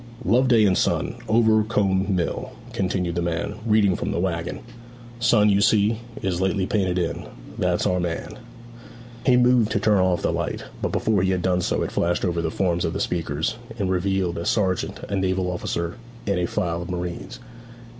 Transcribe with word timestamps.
'"Loveday 0.25 0.63
and 0.65 0.75
Son, 0.75 1.13
Overcombe 1.29 2.09
Mill,"' 2.15 2.51
continued 2.73 3.13
the 3.13 3.21
man, 3.21 3.53
reading 3.67 3.95
from 3.95 4.09
the 4.09 4.19
waggon. 4.19 4.61
'"Son," 5.19 5.47
you 5.47 5.61
see, 5.61 5.99
is 6.23 6.41
lately 6.41 6.65
painted 6.65 6.97
in. 6.97 7.27
That's 7.59 7.85
our 7.85 7.99
man.' 7.99 8.39
He 9.27 9.37
moved 9.37 9.69
to 9.73 9.79
turn 9.79 9.99
off 9.99 10.23
the 10.23 10.33
light, 10.33 10.63
but 10.81 10.91
before 10.91 11.21
he 11.21 11.29
had 11.29 11.43
done 11.43 11.61
so 11.61 11.83
it 11.83 11.91
flashed 11.91 12.25
over 12.25 12.41
the 12.41 12.49
forms 12.49 12.83
of 12.83 12.93
the 12.93 12.99
speakers, 12.99 13.57
and 13.77 13.91
revealed 13.91 14.39
a 14.39 14.45
sergeant, 14.47 15.01
a 15.07 15.15
naval 15.15 15.51
officer, 15.51 15.97
and 16.25 16.39
a 16.39 16.47
file 16.47 16.81
of 16.81 16.89
marines. 16.89 17.39